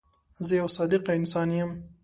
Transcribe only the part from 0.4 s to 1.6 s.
زه یو صادقه انسان